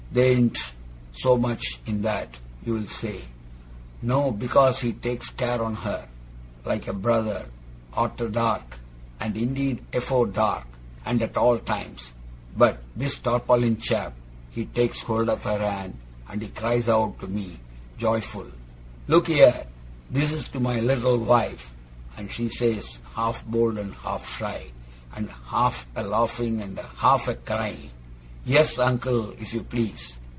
[0.13, 0.57] There ain't
[1.13, 3.21] so much in that, you'll say.
[4.01, 6.05] No, because he takes care on her,
[6.65, 7.45] like a brother,
[7.93, 8.75] arter dark,
[9.21, 10.65] and indeed afore dark,
[11.05, 12.11] and at all times.
[12.57, 14.11] But this tarpaulin chap,
[14.51, 17.57] he takes hold of her hand, and he cries out to me,
[17.97, 18.47] joyful,
[19.07, 19.65] "Look here!
[20.09, 21.71] This is to be my little wife!"
[22.17, 24.71] And she says, half bold and half shy,
[25.15, 27.91] and half a laughing and half a crying,
[28.43, 29.33] "Yes, Uncle!
[29.37, 30.17] If you please."